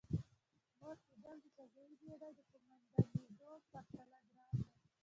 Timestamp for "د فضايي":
1.43-1.93